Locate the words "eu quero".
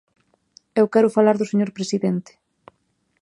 0.79-1.13